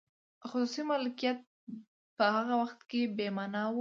خصوصي 0.49 0.81
مالکیت 0.91 1.39
په 2.17 2.25
هغه 2.35 2.53
وخت 2.61 2.79
کې 2.89 3.01
بې 3.17 3.27
مانا 3.37 3.63
و. 3.65 3.69